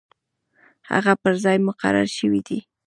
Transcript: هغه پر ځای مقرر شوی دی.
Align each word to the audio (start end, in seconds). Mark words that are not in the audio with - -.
هغه 0.91 1.13
پر 1.21 1.33
ځای 1.43 1.57
مقرر 1.67 2.07
شوی 2.17 2.41
دی. 2.47 2.59